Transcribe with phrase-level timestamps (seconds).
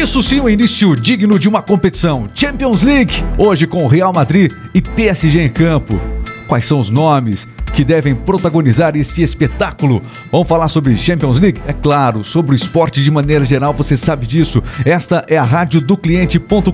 [0.00, 2.26] Isso sim, o início digno de uma competição.
[2.34, 6.00] Champions League, hoje com Real Madrid e PSG em campo.
[6.48, 7.46] Quais são os nomes?
[7.70, 10.02] Que devem protagonizar este espetáculo.
[10.30, 11.60] Vamos falar sobre Champions League?
[11.66, 14.62] É claro, sobre o esporte de maneira geral, você sabe disso.
[14.84, 16.70] Esta é a rádio do cliente.com.br.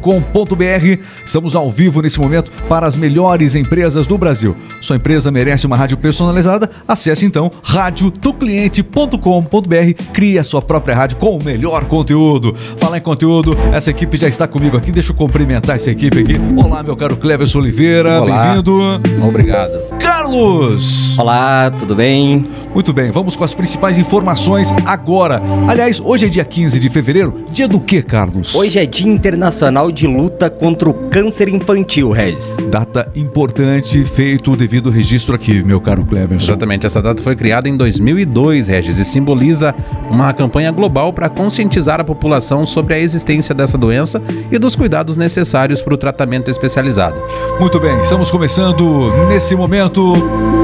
[1.25, 4.57] Estamos ao vivo nesse momento para as melhores empresas do Brasil.
[4.81, 6.71] Sua empresa merece uma rádio personalizada?
[6.87, 10.03] Acesse então radiodocliente.com.br.
[10.13, 12.57] Crie a sua própria rádio com o melhor conteúdo.
[12.79, 14.93] Falar em conteúdo, essa equipe já está comigo aqui.
[14.93, 16.37] Deixa eu cumprimentar essa equipe aqui.
[16.57, 18.23] Olá, meu caro Cleverson Oliveira.
[18.23, 18.81] Bem-vindo.
[19.27, 19.73] Obrigado.
[19.99, 20.86] Carlos
[21.19, 22.47] Olá, tudo bem?
[22.75, 25.41] Muito bem, vamos com as principais informações agora.
[25.67, 27.43] Aliás, hoje é dia 15 de fevereiro.
[27.51, 28.55] Dia do que, Carlos?
[28.55, 32.59] Hoje é Dia Internacional de Luta contra o Câncer Infantil, Regis.
[32.71, 36.53] Data importante, feito o devido registro aqui, meu caro Cleverson.
[36.53, 39.75] Exatamente, essa data foi criada em 2002, Regis, e simboliza
[40.11, 44.21] uma campanha global para conscientizar a população sobre a existência dessa doença
[44.53, 47.19] e dos cuidados necessários para o tratamento especializado.
[47.59, 50.13] Muito bem, estamos começando nesse momento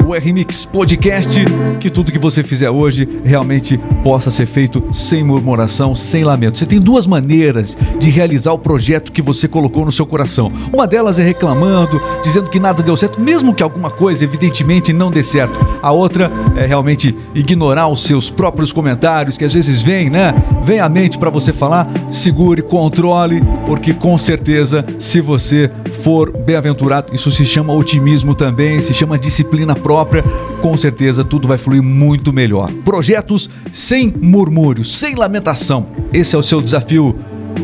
[0.07, 1.43] o RMix Podcast.
[1.79, 6.59] Que tudo que você fizer hoje realmente possa ser feito sem murmuração, sem lamento.
[6.59, 10.51] Você tem duas maneiras de realizar o projeto que você colocou no seu coração.
[10.71, 15.09] Uma delas é reclamando, dizendo que nada deu certo, mesmo que alguma coisa evidentemente não
[15.09, 15.53] dê certo.
[15.81, 20.33] A outra é realmente ignorar os seus próprios comentários que às vezes vêm, né?
[20.63, 21.89] Vem à mente para você falar.
[22.09, 25.69] Segure, controle, porque com certeza, se você
[26.03, 30.23] for bem-aventurado, isso se chama otimismo também, se chama disciplina própria própria,
[30.61, 32.71] com certeza tudo vai fluir muito melhor.
[32.83, 35.87] Projetos sem murmúrios, sem lamentação.
[36.11, 37.17] Esse é o seu desafio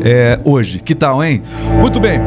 [0.04, 0.80] é, hoje.
[0.80, 1.42] Que tal, hein?
[1.78, 2.18] Muito bem.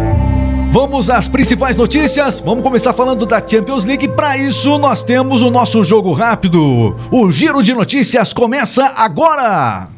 [0.72, 2.40] Vamos às principais notícias.
[2.40, 4.08] Vamos começar falando da Champions League.
[4.08, 6.96] Para isso, nós temos o nosso jogo rápido.
[7.12, 9.90] O giro de notícias começa agora.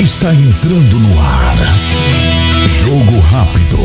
[0.00, 1.56] Está entrando no ar.
[2.66, 3.78] Jogo rápido.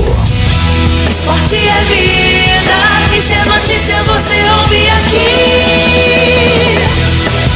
[1.07, 2.42] Esporte é vida,
[3.31, 5.27] é notícia você ouve aqui.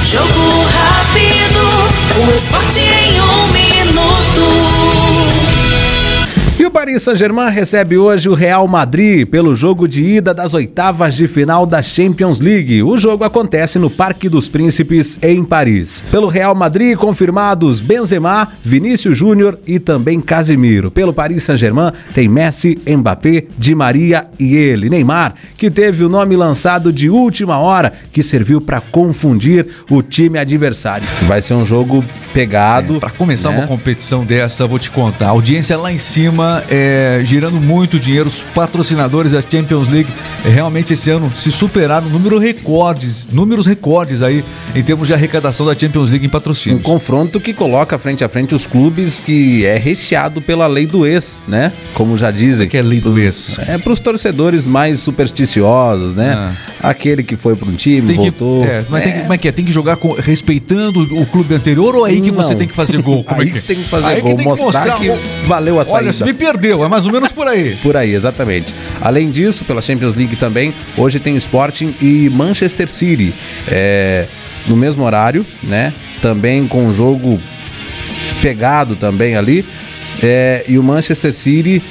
[0.05, 1.61] Jogo rápido,
[2.25, 3.66] o esporte em um minuto.
[6.77, 11.65] Paris Saint-Germain recebe hoje o Real Madrid pelo jogo de ida das oitavas de final
[11.65, 12.83] da Champions League.
[12.83, 16.03] O jogo acontece no Parque dos Príncipes, em Paris.
[16.11, 20.91] Pelo Real Madrid, confirmados Benzema, Vinícius Júnior e também Casemiro.
[20.91, 26.35] Pelo Paris Saint-Germain, tem Messi, Mbappé, Di Maria e ele, Neymar, que teve o nome
[26.35, 31.07] lançado de última hora, que serviu para confundir o time adversário.
[31.23, 32.05] Vai ser um jogo
[32.35, 32.97] pegado.
[32.97, 33.57] É, para começar né?
[33.57, 35.25] uma competição dessa, vou te contar.
[35.25, 38.27] A audiência lá em cima é, girando muito dinheiro.
[38.27, 40.09] Os patrocinadores da Champions League
[40.45, 44.43] é, realmente esse ano se superaram número recordes, números recordes aí
[44.75, 46.79] em termos de arrecadação da Champions League em patrocínio.
[46.79, 51.05] Um confronto que coloca frente a frente os clubes que é recheado pela lei do
[51.05, 51.71] ex, né?
[51.93, 52.67] Como já dizem.
[52.67, 53.57] O que é lei do ex?
[53.59, 56.33] É para os torcedores mais supersticiosos, né?
[56.35, 56.89] Ah.
[56.89, 58.63] Aquele que foi para um time, tem voltou.
[58.63, 59.11] Que, é, mas é.
[59.11, 59.51] Tem, como é que é?
[59.51, 62.43] Tem que jogar com, respeitando o clube anterior ou é aí que Não.
[62.43, 63.23] você tem que fazer gol?
[63.23, 65.79] Como aí é que, você tem que fazer aí gol, que mostrar, mostrar, que valeu
[65.79, 66.09] a saída.
[66.09, 67.77] Olha, me perdeu, é mais ou menos por aí.
[67.81, 68.73] por aí, exatamente.
[68.99, 73.33] Além disso, pela Champions League também, hoje tem Sporting e Manchester City.
[73.67, 74.27] É,
[74.67, 75.93] no mesmo horário, né?
[76.21, 77.39] Também com um jogo
[78.41, 79.65] pegado também ali.
[80.21, 81.81] É, e o Manchester City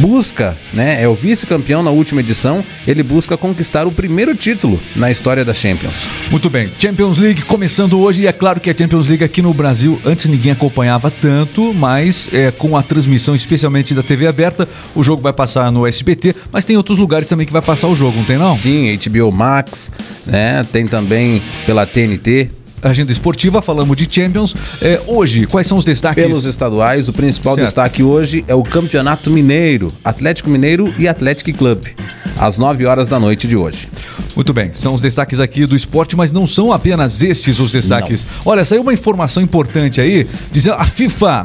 [0.00, 1.02] busca, né?
[1.02, 2.64] É o vice-campeão na última edição.
[2.86, 6.08] Ele busca conquistar o primeiro título na história da Champions.
[6.30, 6.72] Muito bem.
[6.78, 8.22] Champions League começando hoje.
[8.22, 12.28] E é claro que a Champions League aqui no Brasil, antes ninguém acompanhava tanto, mas
[12.32, 16.64] é, com a transmissão, especialmente da TV aberta, o jogo vai passar no SBT, mas
[16.64, 18.54] tem outros lugares também que vai passar o jogo, não tem não?
[18.54, 19.90] Sim, HBO Max,
[20.26, 20.64] né?
[20.72, 22.50] Tem também pela TNT
[22.90, 24.54] agenda esportiva, falamos de Champions.
[24.82, 26.22] É, hoje, quais são os destaques?
[26.22, 27.66] Pelos estaduais, o principal certo.
[27.66, 31.84] destaque hoje é o Campeonato Mineiro, Atlético Mineiro e Atlético Club,
[32.38, 33.88] às 9 horas da noite de hoje.
[34.36, 38.24] Muito bem, são os destaques aqui do esporte, mas não são apenas estes os destaques.
[38.24, 38.52] Não.
[38.52, 41.44] Olha, saiu uma informação importante aí, dizendo a FIFA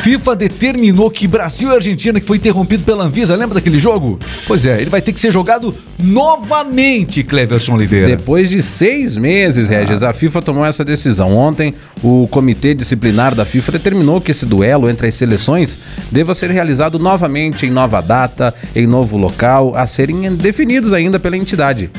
[0.00, 4.18] FIFA determinou que Brasil e Argentina, que foi interrompido pela Anvisa, lembra daquele jogo?
[4.46, 8.16] Pois é, ele vai ter que ser jogado novamente, Cleverson Oliveira.
[8.16, 11.36] Depois de seis meses, Regis, a FIFA tomou essa decisão.
[11.36, 15.78] Ontem, o Comitê Disciplinar da FIFA determinou que esse duelo entre as seleções
[16.10, 21.36] deva ser realizado novamente em nova data, em novo local, a serem definidos ainda pela
[21.36, 21.90] entidade.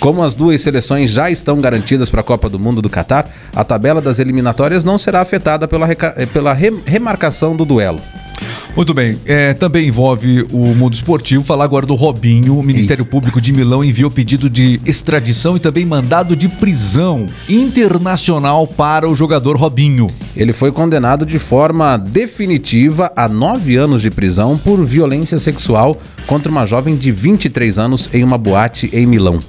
[0.00, 3.64] Como as duas seleções já estão garantidas para a Copa do Mundo do Catar, a
[3.64, 5.88] tabela das eliminatórias não será afetada pela,
[6.32, 8.00] pela remarcação do duelo.
[8.76, 11.42] Muito bem, é, também envolve o mundo esportivo.
[11.42, 12.58] Falar agora do Robinho.
[12.58, 18.66] O Ministério Público de Milão enviou pedido de extradição e também mandado de prisão internacional
[18.66, 20.10] para o jogador Robinho.
[20.36, 26.52] Ele foi condenado de forma definitiva a nove anos de prisão por violência sexual contra
[26.52, 29.40] uma jovem de 23 anos em uma boate em Milão.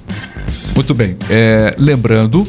[0.74, 2.46] Muito bem, é, lembrando,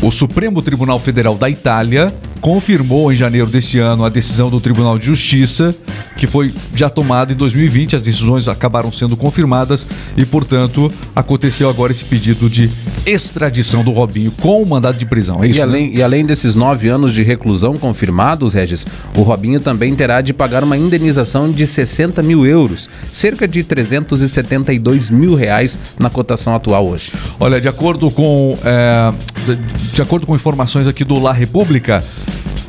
[0.00, 4.98] o Supremo Tribunal Federal da Itália confirmou em janeiro deste ano a decisão do Tribunal
[4.98, 5.74] de Justiça,
[6.14, 7.96] que foi já tomada em 2020.
[7.96, 12.70] As decisões acabaram sendo confirmadas e, portanto, aconteceu agora esse pedido de
[13.06, 15.42] extradição do Robinho com o mandado de prisão.
[15.42, 15.58] É isso?
[15.58, 18.86] E além, e além desses nove anos de reclusão confirmados, Regis,
[19.16, 25.08] o Robinho também terá de pagar uma indenização de 60 mil euros, cerca de 372
[25.08, 27.10] mil reais na cotação atual hoje.
[27.40, 29.14] Olha, de acordo com é,
[29.46, 29.56] de,
[29.94, 32.04] de acordo com informações aqui do La República,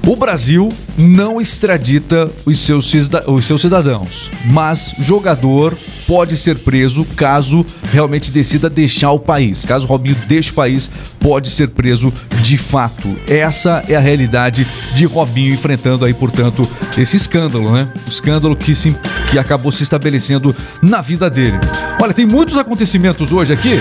[0.05, 2.93] o Brasil não extradita os seus,
[3.27, 5.75] os seus cidadãos, mas jogador
[6.07, 9.65] pode ser preso caso realmente decida deixar o país.
[9.65, 13.15] Caso Robinho deixe o país, pode ser preso de fato.
[13.27, 16.61] Essa é a realidade de Robinho enfrentando aí, portanto,
[16.97, 17.87] esse escândalo, né?
[18.05, 18.95] O escândalo que, se,
[19.31, 21.57] que acabou se estabelecendo na vida dele.
[22.01, 23.79] Olha, tem muitos acontecimentos hoje aqui.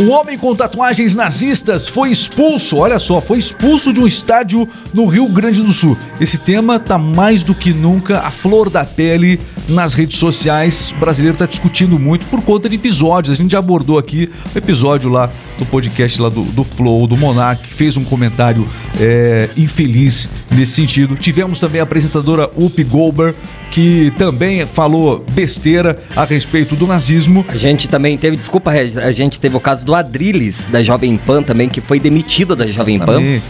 [0.00, 5.04] Um homem com tatuagens nazistas foi expulso, olha só, foi expulso de um estádio no
[5.04, 5.98] Rio Grande do Sul.
[6.18, 9.38] Esse tema tá mais do que nunca a flor da pele
[9.72, 10.92] nas redes sociais.
[10.96, 13.36] O brasileiro tá discutindo muito por conta de episódios.
[13.36, 17.16] A gente já abordou aqui o episódio lá do podcast lá do, do Flow, do
[17.16, 18.66] Monark, que fez um comentário
[19.00, 21.16] é, infeliz nesse sentido.
[21.16, 23.36] Tivemos também a apresentadora Whoopi Goldberg,
[23.70, 27.44] que também falou besteira a respeito do nazismo.
[27.48, 31.42] A gente também teve, desculpa, a gente teve o caso do Adrilles, da Jovem Pan
[31.42, 33.14] também, que foi demitido da Jovem Pan.
[33.14, 33.42] Também.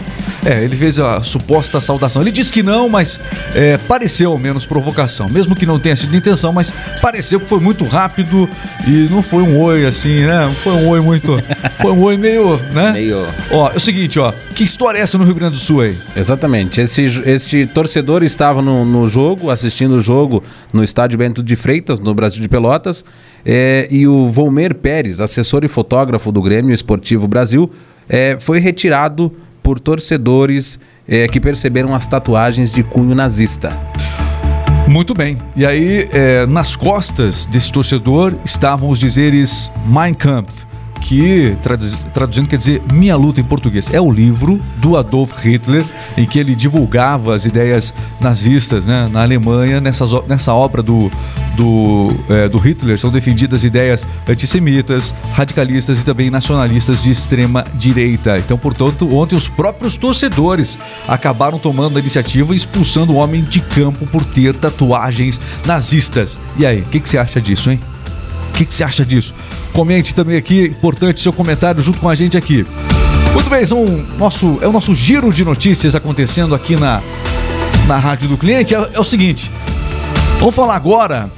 [0.45, 2.21] É, ele fez a suposta saudação.
[2.21, 3.21] Ele disse que não, mas
[3.55, 5.27] é, pareceu ao menos provocação.
[5.31, 8.49] Mesmo que não tenha sido intenção, mas pareceu que foi muito rápido
[8.87, 10.47] e não foi um oi assim, né?
[10.47, 11.33] Não foi um oi muito.
[11.81, 12.93] Foi um oi meio, né?
[12.93, 14.33] Meio- Ó, é o seguinte, ó.
[14.55, 15.97] Que história é essa no Rio Grande do Sul aí?
[16.17, 16.81] Exatamente.
[16.81, 20.43] Esse, este torcedor estava no, no jogo, assistindo o jogo
[20.73, 23.05] no estádio Bento de Freitas, no Brasil de Pelotas,
[23.45, 27.69] é, e o Volmer Pérez, assessor e fotógrafo do Grêmio Esportivo Brasil,
[28.09, 33.79] é, foi retirado por torcedores é, que perceberam as tatuagens de cunho nazista.
[34.89, 35.39] Muito bem.
[35.57, 40.53] E aí, é, nas costas desse torcedor estavam os dizeres Mein Kampf,
[41.01, 43.93] que traduz- traduzindo quer dizer Minha Luta em português.
[43.93, 45.85] É o livro do Adolf Hitler,
[46.17, 49.81] em que ele divulgava as ideias nazistas né, na Alemanha.
[49.81, 51.11] Nessa obra do,
[51.57, 58.39] do, é, do Hitler são defendidas ideias antissemitas, radicalistas e também nacionalistas de extrema direita.
[58.39, 63.61] Então, portanto, ontem os próprios torcedores acabaram tomando a iniciativa e expulsando o homem de
[63.61, 66.39] campo por ter tatuagens nazistas.
[66.59, 67.81] E aí, o que, que você acha disso, hein?
[68.51, 69.35] O que, que você acha disso?
[69.73, 72.67] Comente também aqui, importante seu comentário junto com a gente aqui.
[73.33, 73.85] Muito bem, são
[74.19, 77.01] nosso, é o nosso giro de notícias acontecendo aqui na,
[77.87, 78.75] na Rádio do Cliente.
[78.75, 79.51] É, é o seguinte,
[80.39, 81.31] vamos falar agora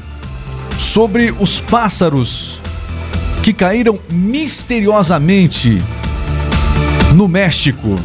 [0.79, 2.61] sobre os pássaros
[3.43, 5.81] que caíram misteriosamente
[7.15, 7.97] no México.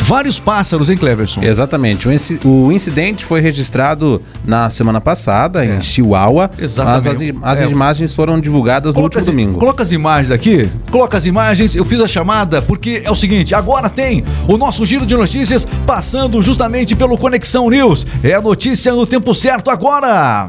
[0.00, 1.42] Vários pássaros, hein, Cleverson?
[1.42, 2.08] Exatamente.
[2.08, 6.64] O, inci- o incidente foi registrado na semana passada, em Chihuahua, É.
[6.64, 7.32] Exatamente.
[7.42, 7.70] mas as, as É.
[7.70, 9.58] imagens foram divulgadas no último as, domingo.
[9.58, 10.66] Coloca as imagens aqui.
[10.90, 11.74] Coloca as imagens.
[11.74, 15.68] Eu fiz a chamada porque é o seguinte: agora tem o nosso giro de notícias
[15.86, 18.06] passando justamente pelo Conexão News.
[18.24, 20.48] É a notícia no tempo certo agora.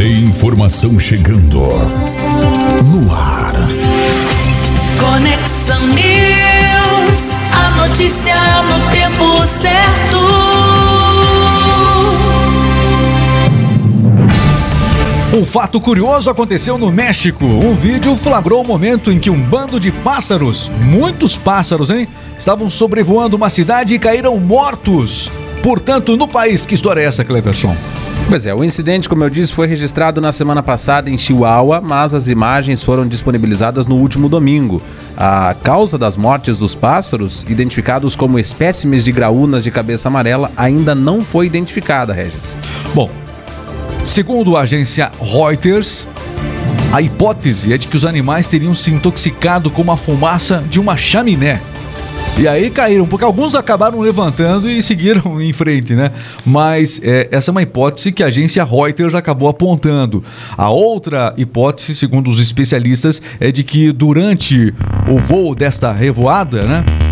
[0.00, 1.60] Tem informação chegando.
[1.60, 3.52] No ar.
[4.98, 10.16] Conexão News, a notícia no tempo certo.
[15.36, 17.44] Um fato curioso aconteceu no México.
[17.44, 22.70] Um vídeo flagrou o momento em que um bando de pássaros, muitos pássaros, hein, estavam
[22.70, 25.30] sobrevoando uma cidade e caíram mortos.
[25.62, 27.76] Portanto, no país, que história é essa, Cleverson?
[28.28, 32.14] Pois é, o incidente, como eu disse, foi registrado na semana passada em Chihuahua, mas
[32.14, 34.80] as imagens foram disponibilizadas no último domingo.
[35.16, 40.94] A causa das mortes dos pássaros, identificados como espécimes de graúnas de cabeça amarela, ainda
[40.94, 42.56] não foi identificada, Regis.
[42.94, 43.10] Bom,
[44.04, 46.06] segundo a agência Reuters,
[46.92, 50.96] a hipótese é de que os animais teriam se intoxicado com a fumaça de uma
[50.96, 51.60] chaminé.
[52.38, 56.10] E aí caíram, porque alguns acabaram levantando e seguiram em frente, né?
[56.44, 60.24] Mas é, essa é uma hipótese que a agência Reuters acabou apontando.
[60.56, 64.72] A outra hipótese, segundo os especialistas, é de que durante
[65.08, 67.09] o voo desta revoada, né?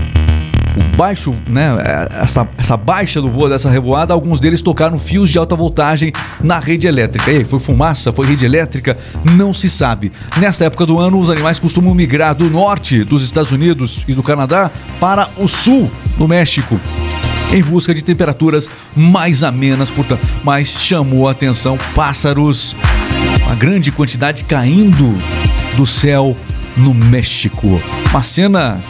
[0.98, 1.76] Baixo, né,
[2.10, 6.12] essa, essa baixa do voo dessa revoada, alguns deles tocaram fios de alta voltagem
[6.42, 7.30] na rede elétrica.
[7.30, 8.98] E aí, foi fumaça, foi rede elétrica?
[9.36, 10.10] Não se sabe.
[10.38, 14.24] Nessa época do ano, os animais costumam migrar do norte dos Estados Unidos e do
[14.24, 16.76] Canadá para o sul do México
[17.52, 22.76] em busca de temperaturas mais amenas, portanto, mas chamou a atenção pássaros,
[23.46, 25.16] uma grande quantidade caindo
[25.74, 26.36] do céu
[26.76, 27.80] no México.
[28.10, 28.82] Uma cena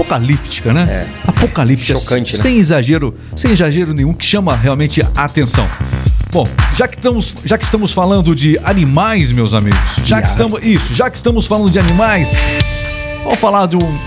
[0.00, 1.06] apocalíptica, né?
[1.08, 1.28] É.
[1.30, 2.38] Apocalíptica, Chocante, né?
[2.42, 5.66] sem exagero, sem exagero nenhum, que chama realmente a atenção.
[6.30, 10.62] Bom, já que estamos, já que estamos falando de animais, meus amigos, já que estamos
[10.62, 12.36] isso, já que estamos falando de animais,
[13.24, 13.98] vamos falar de um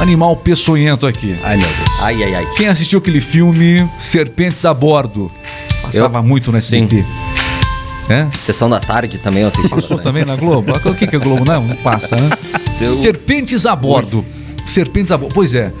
[0.00, 1.36] animal peçonhento aqui.
[1.42, 2.00] Ai, meu Deus.
[2.02, 2.46] Ai, ai, ai.
[2.56, 5.30] Quem assistiu aquele filme Serpentes a Bordo?
[5.82, 6.22] Passava Eu?
[6.24, 7.04] muito no SBT.
[8.10, 8.26] É?
[8.42, 9.68] Sessão da tarde também eu assisti.
[9.68, 10.02] Passou bastante.
[10.02, 10.72] também na Globo?
[10.72, 11.44] O que que é Globo?
[11.44, 12.30] Não, não passa, né?
[12.72, 14.24] Seu- Serpentes a bordo.
[14.68, 15.34] Serpentes a bordo.
[15.34, 15.72] Pois é.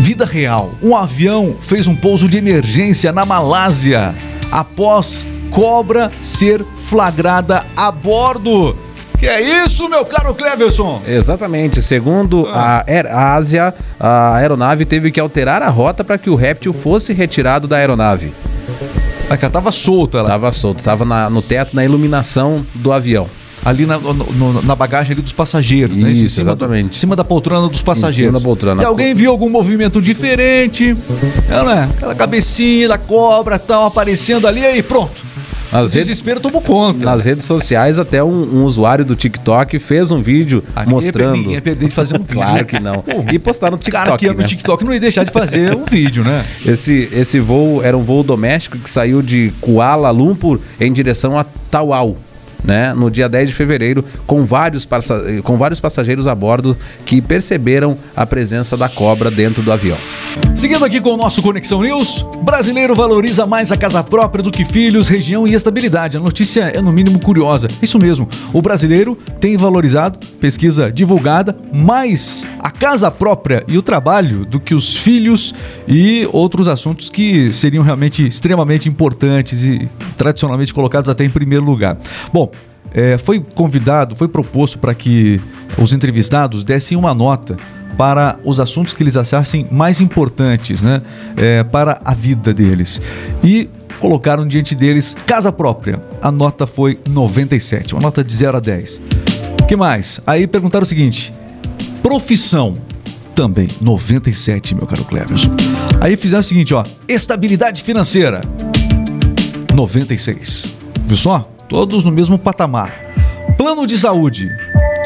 [0.00, 0.72] Vida real.
[0.82, 4.14] Um avião fez um pouso de emergência na Malásia
[4.50, 8.76] após cobra ser flagrada a bordo.
[9.18, 11.00] Que é isso, meu caro Cleverson?
[11.06, 11.80] Exatamente.
[11.80, 16.72] Segundo a Air Ásia, a aeronave teve que alterar a rota para que o réptil
[16.74, 18.32] fosse retirado da aeronave.
[19.30, 20.28] A cara tava solta lá.
[20.30, 23.26] Tava solto, tava na- no teto, na iluminação do avião.
[23.64, 26.12] Ali na, no- no- na bagagem ali dos passageiros, né?
[26.12, 26.96] Isso, Em cima do- exatamente.
[26.96, 28.34] em cima da poltrona dos passageiros.
[28.34, 28.82] da poltrona.
[28.82, 30.84] E alguém viu algum movimento diferente?
[31.48, 31.90] É, né?
[31.96, 35.34] Aquela cabecinha da cobra tal aparecendo ali, aí pronto.
[35.72, 37.04] O Nas redes, desespero tomou conta.
[37.04, 38.28] nas redes sociais, até um,
[38.60, 41.50] um usuário do TikTok fez um vídeo Ah, mostrando.
[41.50, 42.34] Ia perder de fazer um vídeo.
[42.34, 42.64] Claro né?
[42.64, 43.02] que não.
[43.32, 44.38] E postar no O cara que TikTok.
[44.38, 44.44] né?
[44.44, 46.44] o TikTok não ia deixar de fazer um vídeo, né?
[46.64, 51.42] Esse, esse voo era um voo doméstico que saiu de Kuala Lumpur em direção a
[51.42, 52.16] Tawau.
[52.64, 54.88] Né, no dia 10 de fevereiro, com vários,
[55.42, 59.98] com vários passageiros a bordo que perceberam a presença da cobra dentro do avião.
[60.54, 64.64] Seguindo aqui com o nosso Conexão News, brasileiro valoriza mais a casa própria do que
[64.64, 66.16] filhos, região e estabilidade.
[66.16, 67.68] A notícia é no mínimo curiosa.
[67.82, 74.46] Isso mesmo, o brasileiro tem valorizado, pesquisa divulgada, mais a casa própria e o trabalho
[74.46, 75.54] do que os filhos
[75.86, 81.98] e outros assuntos que seriam realmente extremamente importantes e tradicionalmente colocados até em primeiro lugar.
[82.32, 82.50] Bom,
[82.94, 85.40] é, foi convidado, foi proposto para que
[85.76, 87.56] os entrevistados dessem uma nota
[87.98, 91.02] para os assuntos que eles achassem mais importantes, né,
[91.36, 93.02] é, para a vida deles.
[93.42, 93.68] E
[94.00, 96.00] colocaram diante deles casa própria.
[96.22, 99.00] A nota foi 97, uma nota de 0 a 10.
[99.66, 100.20] que mais?
[100.26, 101.32] Aí perguntaram o seguinte:
[102.02, 102.72] profissão.
[103.34, 105.50] Também 97, meu caro Cleverson.
[106.00, 108.40] Aí fizeram o seguinte, ó, estabilidade financeira.
[109.74, 110.68] 96.
[111.08, 111.53] Viu só?
[111.68, 112.94] Todos no mesmo patamar.
[113.56, 114.50] Plano de saúde.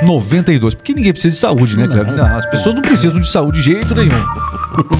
[0.02, 0.74] 92.
[0.74, 2.12] Porque ninguém precisa de saúde, né, Cleber?
[2.14, 4.24] Não, as pessoas não precisam de saúde de jeito nenhum.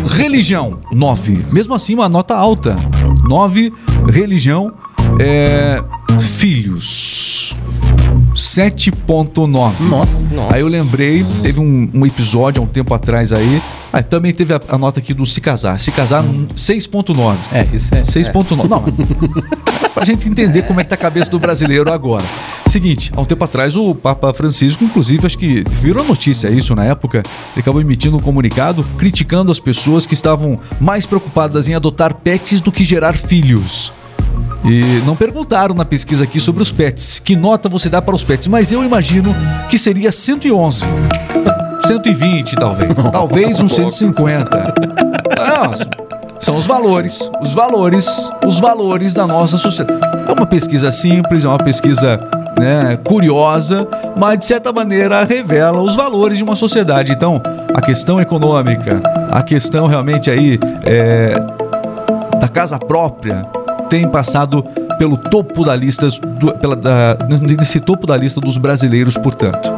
[0.08, 0.78] Religião.
[0.92, 1.44] 9.
[1.52, 2.76] Mesmo assim, uma nota alta.
[3.28, 3.72] 9.
[4.08, 4.72] Religião.
[5.20, 5.82] É,
[6.20, 7.54] filhos.
[8.34, 9.80] 7.9.
[9.88, 10.26] Nossa.
[10.50, 13.60] Aí eu lembrei, teve um, um episódio há um tempo atrás aí.
[13.92, 15.80] Ah, também teve a, a nota aqui do se casar.
[15.80, 17.36] Se casar, 6.9.
[17.52, 18.02] É, isso é.
[18.02, 18.68] 6.9.
[18.68, 18.84] Não,
[19.95, 22.25] pra gente entender como é que tá a cabeça do brasileiro agora.
[22.66, 26.85] Seguinte, há um tempo atrás o Papa Francisco, inclusive, acho que virou notícia isso na
[26.85, 27.18] época,
[27.52, 32.61] ele acabou emitindo um comunicado criticando as pessoas que estavam mais preocupadas em adotar pets
[32.61, 33.92] do que gerar filhos.
[34.64, 37.18] E não perguntaram na pesquisa aqui sobre os pets.
[37.21, 38.49] Que nota você dá para os pets?
[38.49, 39.35] Mas eu imagino
[39.71, 40.85] que seria 111.
[41.87, 42.90] 120, talvez.
[43.11, 44.75] Talvez um 150.
[45.38, 46.07] Não,
[46.40, 47.30] são os valores.
[47.40, 48.30] Os valores.
[48.47, 50.00] Os valores da nossa sociedade.
[50.26, 52.21] É uma pesquisa simples, é uma pesquisa
[52.59, 57.12] né, curiosa, mas de certa maneira revela os valores de uma sociedade.
[57.12, 57.40] Então,
[57.75, 61.35] a questão econômica, a questão realmente aí é,
[62.40, 63.42] da casa própria
[63.88, 64.62] tem passado
[64.99, 67.16] pelo topo da lista do, pela, da,
[67.59, 69.71] nesse topo da lista dos brasileiros, portanto.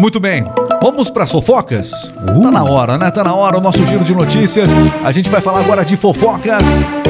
[0.00, 0.42] Muito bem.
[0.82, 2.10] Vamos para as fofocas?
[2.26, 3.10] Tá na hora, né?
[3.10, 4.70] Tá na hora o nosso giro de notícias.
[5.04, 6.62] A gente vai falar agora de fofocas.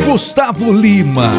[0.04, 1.30] Gustavo Lima.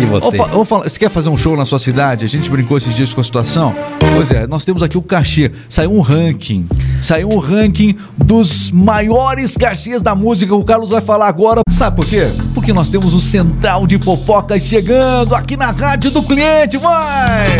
[0.00, 0.38] E você?
[0.38, 2.24] Você quer fazer um show na sua cidade?
[2.24, 3.74] A gente brincou esses dias com a situação.
[4.14, 5.52] Pois é, nós temos aqui o cachê.
[5.68, 6.66] Saiu um ranking.
[7.02, 10.54] Saiu um ranking dos maiores cachês da música.
[10.54, 11.60] O Carlos vai falar agora.
[11.68, 12.26] Sabe por quê?
[12.54, 16.78] Porque nós temos o Central de Fofocas chegando aqui na Rádio do Cliente.
[16.78, 17.58] Vai!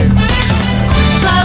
[1.23, 1.43] Lá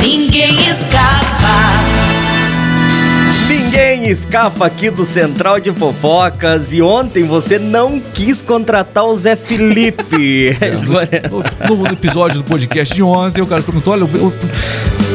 [0.00, 1.24] Ninguém escapa.
[3.48, 9.36] Ninguém escapa aqui do Central de Fofocas e ontem você não quis contratar o Zé
[9.36, 10.56] Felipe.
[11.68, 14.32] No, no episódio do podcast de ontem, o cara perguntou: olha, eu- eu-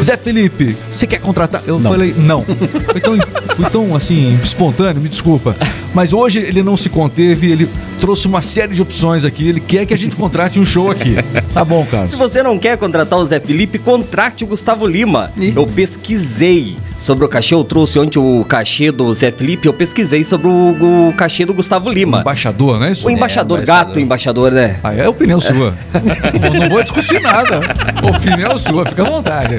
[0.02, 1.62] Zé Felipe, você quer contratar?
[1.66, 2.46] Eu falei, não.
[2.92, 3.18] Foi tão,
[3.56, 5.56] fui tão, assim, espontâneo, me desculpa.
[5.94, 9.48] Mas hoje ele não se conteve, ele trouxe uma série de opções aqui.
[9.48, 11.16] Ele quer que a gente contrate um show aqui.
[11.54, 12.10] Tá bom, Carlos.
[12.12, 15.32] Se você não quer contratar o Zé Felipe, contrate o Gustavo Lima.
[15.56, 20.24] Eu pesquisei sobre o cachê, eu trouxe ontem o cachê do Zé Felipe, eu pesquisei
[20.24, 22.20] sobre o, o cachê do Gustavo Lima.
[22.20, 23.08] Embaixador, não é isso?
[23.08, 23.86] O embaixador, É, embaixador.
[23.88, 24.80] gato embaixador, né?
[24.84, 25.74] Ah, é opinião sua.
[26.40, 27.62] não, não vou discutir nada.
[28.16, 29.56] Opinião sua, fica à vontade.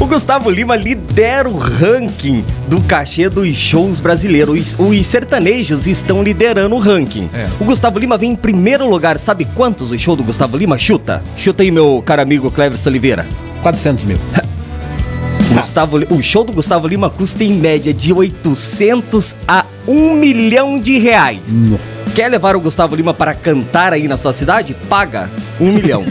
[0.00, 4.58] O Gustavo Lima lidera o ranking do cachê dos shows brasileiros.
[4.58, 7.28] Os, os sertanejos estão liderando o ranking.
[7.34, 7.46] É.
[7.60, 9.18] O Gustavo Lima vem em primeiro lugar.
[9.18, 10.78] Sabe quantos o show do Gustavo Lima?
[10.78, 11.22] Chuta.
[11.36, 13.26] Chuta aí, meu caro amigo Cleverson Oliveira.
[13.62, 14.18] 400 mil.
[15.52, 20.80] O, Gustavo o show do Gustavo Lima custa em média de 800 a 1 milhão
[20.80, 21.58] de reais.
[22.14, 24.74] Quer levar o Gustavo Lima para cantar aí na sua cidade?
[24.88, 25.30] Paga
[25.60, 26.04] 1 milhão.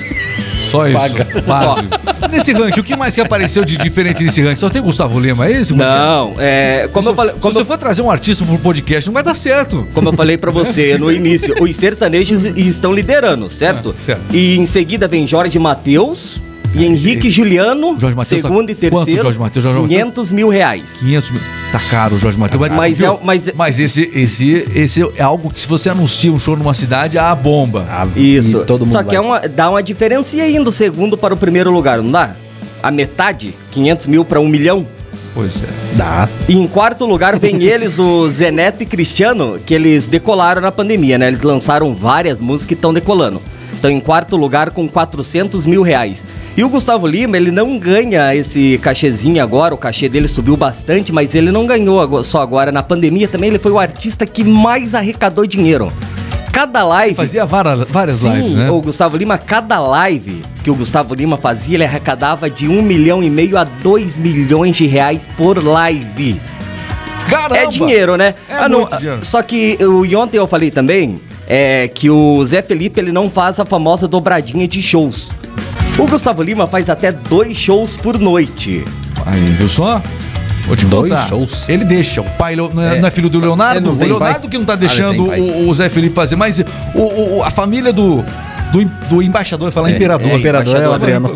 [0.60, 1.42] Só isso.
[1.46, 1.88] Quase.
[2.32, 4.56] Nesse ranking, o que mais que apareceu de diferente nesse ranking?
[4.60, 5.76] Só tem Gustavo Lima, é isso?
[5.76, 6.88] Não, é.
[6.94, 7.34] Como eu falei.
[7.34, 9.88] Se Como você eu, for trazer um artista pro podcast, não vai dar certo.
[9.94, 13.94] como eu falei pra você no início, os sertanejos estão liderando, certo?
[13.98, 14.22] Ah, certo.
[14.34, 16.40] E em seguida vem Jorge Matheus
[16.74, 19.64] e Henrique Juliano, Jorge Mateus tá- segundo e quanto, terceiro, Jorge Mateus?
[19.64, 20.00] Jorge Mateus?
[20.02, 20.98] 500 mil reais.
[21.00, 21.42] 500 mil.
[21.72, 22.70] Tá caro o Jorge Matheus.
[22.70, 23.14] Mas viu?
[23.14, 26.74] é- mas- mas esse, esse, esse é algo que se você anuncia um show numa
[26.74, 27.86] cidade, a bomba.
[27.90, 28.62] Ah, Isso.
[28.62, 31.38] e todo mundo Só que é uma, dá uma diferença aí do segundo para o
[31.38, 32.36] primeiro lugar, não dá?
[32.82, 34.86] A metade, 500 mil para 1 milhão.
[35.34, 35.68] Pois é.
[35.96, 36.28] Dá.
[36.50, 41.18] E em quarto lugar vem eles, o Zeneto e Cristiano, que eles decolaram na pandemia,
[41.18, 41.28] né?
[41.28, 43.42] Eles lançaram várias músicas que estão decolando.
[43.74, 46.26] Então, em quarto lugar, com 400 mil reais.
[46.56, 51.12] E o Gustavo Lima, ele não ganha esse cachezinho agora, o cachê dele subiu bastante,
[51.12, 52.72] mas ele não ganhou só agora.
[52.72, 55.92] Na pandemia também, ele foi o artista que mais arrecadou dinheiro.
[56.52, 57.16] Cada live.
[57.16, 58.70] Fazia várias, várias Sim, lives, né?
[58.70, 63.24] o Gustavo Lima, cada live que o Gustavo Lima fazia, ele arrecadava de um milhão
[63.24, 66.42] e meio a dois milhões de reais por live.
[67.30, 67.58] Caramba!
[67.58, 68.36] É dinheiro, né?
[68.50, 69.26] É muito dinheiro.
[69.26, 73.30] Só que eu, e ontem eu falei também é, que o Zé Felipe ele não
[73.30, 75.32] faz a famosa dobradinha de shows.
[76.02, 78.84] O Gustavo Lima faz até dois shows por noite.
[79.26, 80.02] Aí, viu só?
[80.68, 81.28] Vou te Dois contar.
[81.28, 81.68] shows.
[81.70, 82.22] Ele deixa.
[82.22, 83.78] O pai não é, É, não é filho do só- Leonardo?
[83.80, 84.50] ele não o tem Leonardo pai?
[84.50, 85.40] que não tá Ah, ele deixando tem pai.
[85.40, 86.60] o, o Zé Felipe fazer, mas
[86.96, 88.24] o, o- a família do,
[88.72, 90.30] do, do embaixador, falar É, imperador.
[90.32, 90.94] é, imperador é o.
[90.94, 91.36] Adriano.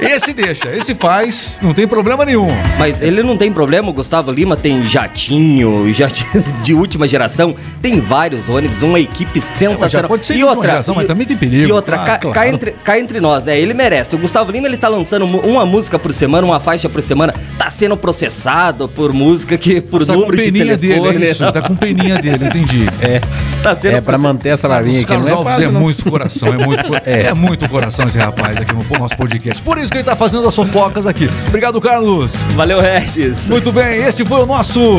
[0.00, 2.48] Esse deixa, esse faz, não tem problema nenhum.
[2.78, 8.00] Mas ele não tem problema, o Gustavo Lima tem jatinho, jatinho de última geração, tem
[8.00, 9.90] vários ônibus, uma equipe sensacional.
[9.90, 11.68] já pode ser de última geração, mas também tem perigo.
[11.68, 12.34] E outra, Ah, cá, claro.
[12.34, 14.14] cá entre, cá entre nós, é, ele merece.
[14.14, 17.68] O Gustavo Lima, ele tá lançando uma música por semana, uma faixa por semana, tá
[17.70, 21.12] sendo processado por música que, por tá com número de peninha telefone.
[21.12, 21.42] dele, é isso.
[21.42, 21.52] não.
[21.52, 22.80] Tá com peninha dele, entendi.
[23.00, 23.20] É,
[23.62, 25.12] Tá sendo é pra manter essa larvinha Os aqui.
[25.16, 25.80] Não é Alves fácil, é não.
[25.80, 27.34] muito coração, é muito, co- é.
[27.34, 29.62] muito coração esse rapaz aqui no nosso podcast.
[29.62, 31.28] Por isso que ele tá fazendo as fofocas aqui.
[31.48, 32.42] Obrigado, Carlos.
[32.54, 33.48] Valeu, Regis.
[33.50, 34.96] Muito bem, este foi o nosso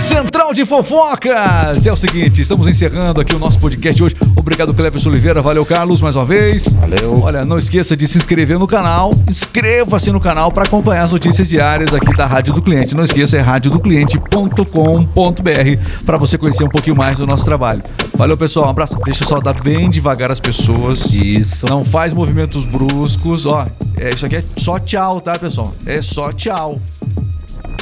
[0.00, 1.86] Central de Fofocas.
[1.86, 4.16] É o seguinte, estamos encerrando aqui o nosso podcast hoje.
[4.36, 5.42] Obrigado, Cleverson Oliveira.
[5.42, 6.72] Valeu, Carlos, mais uma vez.
[6.72, 7.20] Valeu.
[7.22, 9.12] Olha, não esqueça de se inscrever no canal.
[9.28, 12.94] Inscreva-se no canal para acompanhar as notícias diárias aqui da Rádio do Cliente.
[12.94, 17.82] Não esqueça, é radiodocliente.com.br para você conhecer um pouquinho mais do nosso trabalho.
[18.16, 18.66] Valeu, pessoal.
[18.66, 18.96] Um abraço.
[19.04, 21.12] Deixa eu saudar bem devagar as pessoas.
[21.12, 21.66] Isso.
[21.68, 23.46] Não faz movimentos bruscos.
[23.46, 25.72] Ó, é, isso aqui é só tchau, tá, pessoal?
[25.84, 26.80] É só tchau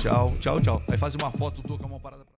[0.00, 0.82] tchau, tchau, tchau.
[0.90, 2.26] Aí faz uma foto do Toca, uma parada.